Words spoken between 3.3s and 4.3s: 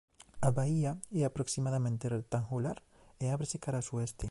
ábrese cara ao sueste.